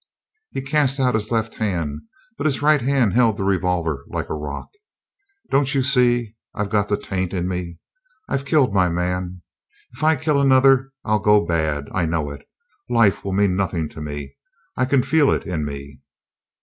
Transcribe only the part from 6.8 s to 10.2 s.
the taint in me. I've killed my man. If I